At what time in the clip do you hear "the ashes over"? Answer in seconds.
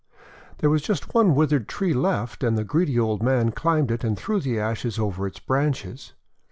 4.39-5.27